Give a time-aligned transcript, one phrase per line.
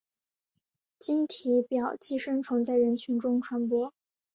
[0.97, 3.93] 经体表寄生虫在人群中传播。